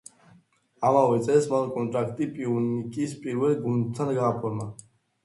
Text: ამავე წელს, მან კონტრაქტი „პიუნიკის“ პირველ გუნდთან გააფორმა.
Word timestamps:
ამავე 0.87 1.19
წელს, 1.27 1.49
მან 1.51 1.67
კონტრაქტი 1.75 2.29
„პიუნიკის“ 2.37 3.13
პირველ 3.27 3.55
გუნდთან 3.67 4.11
გააფორმა. 4.17 4.67